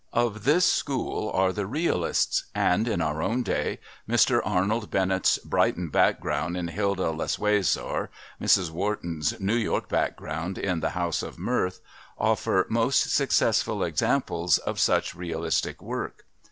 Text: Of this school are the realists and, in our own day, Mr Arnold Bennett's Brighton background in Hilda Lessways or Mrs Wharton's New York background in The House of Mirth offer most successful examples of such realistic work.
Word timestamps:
Of 0.13 0.45
this 0.45 0.65
school 0.65 1.29
are 1.29 1.53
the 1.53 1.67
realists 1.67 2.45
and, 2.55 2.87
in 2.87 3.01
our 3.01 3.21
own 3.21 3.43
day, 3.43 3.77
Mr 4.09 4.41
Arnold 4.43 4.89
Bennett's 4.89 5.37
Brighton 5.37 5.89
background 5.89 6.57
in 6.57 6.69
Hilda 6.69 7.11
Lessways 7.11 7.77
or 7.77 8.09
Mrs 8.41 8.71
Wharton's 8.71 9.39
New 9.39 9.53
York 9.53 9.89
background 9.89 10.57
in 10.57 10.79
The 10.79 10.89
House 10.97 11.21
of 11.21 11.37
Mirth 11.37 11.81
offer 12.17 12.65
most 12.67 13.11
successful 13.13 13.83
examples 13.83 14.57
of 14.57 14.79
such 14.79 15.13
realistic 15.13 15.83
work. 15.83 16.25